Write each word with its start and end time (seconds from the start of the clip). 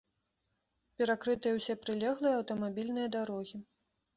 Перакрытыя 1.01 1.53
ўсе 1.59 1.73
прылеглыя 1.83 2.35
аўтамабільныя 2.41 3.07
дарогі. 3.19 3.57